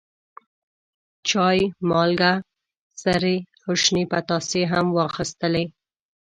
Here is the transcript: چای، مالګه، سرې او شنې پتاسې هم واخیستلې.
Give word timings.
چای، 1.29 1.59
مالګه، 1.89 2.31
سرې 3.01 3.35
او 3.65 3.73
شنې 3.83 4.03
پتاسې 4.11 4.61
هم 4.71 4.85
واخیستلې. 4.97 5.65